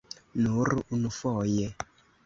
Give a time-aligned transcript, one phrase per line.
[0.45, 1.73] Nur unufoje.